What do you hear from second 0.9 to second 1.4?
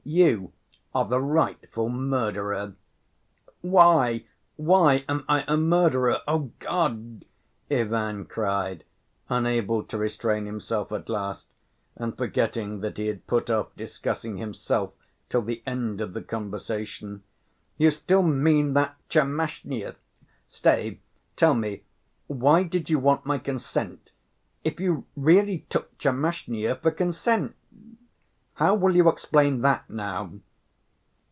are the